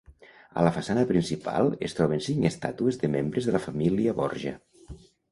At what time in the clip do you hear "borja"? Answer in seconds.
4.21-4.55